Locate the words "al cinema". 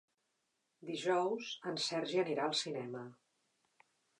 2.49-3.07